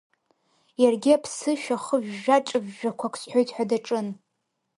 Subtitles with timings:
[0.81, 4.07] Иаргьы аԥсышәа хыжәжәа-ҿыжәжәақәак сҳәоит ҳәа даҿын.